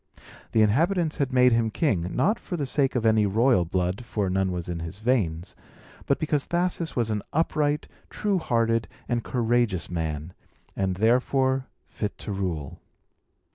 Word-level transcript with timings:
The 0.51 0.63
inhabitants 0.63 1.17
had 1.17 1.31
made 1.31 1.51
him 1.53 1.69
king, 1.69 2.07
not 2.15 2.39
for 2.39 2.57
the 2.57 2.65
sake 2.65 2.95
of 2.95 3.05
any 3.05 3.27
royal 3.27 3.65
blood 3.65 4.03
(for 4.03 4.31
none 4.31 4.51
was 4.51 4.67
in 4.67 4.79
his 4.79 4.97
veins), 4.97 5.55
but 6.07 6.17
because 6.17 6.45
Thasus 6.45 6.95
was 6.95 7.11
an 7.11 7.21
upright, 7.33 7.87
true 8.09 8.39
hearted, 8.39 8.87
and 9.07 9.23
courageous 9.23 9.91
man, 9.91 10.33
and 10.75 10.95
therefore 10.95 11.67
fit 11.87 12.17
to 12.17 12.31
rule. 12.31 12.79